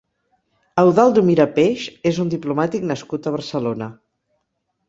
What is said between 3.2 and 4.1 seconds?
a Barcelona.